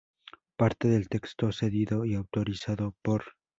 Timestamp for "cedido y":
1.51-2.15